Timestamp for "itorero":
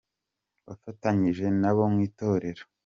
2.07-2.63